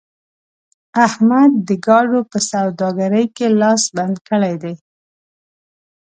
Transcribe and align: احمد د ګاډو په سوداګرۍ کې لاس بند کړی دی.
احمد 1.05 1.51
د 1.67 1.69
ګاډو 1.85 2.19
په 2.31 2.37
سوداګرۍ 2.51 3.25
کې 3.35 3.47
لاس 3.61 3.81
بند 3.95 4.15
کړی 4.27 4.55
دی. 4.63 4.73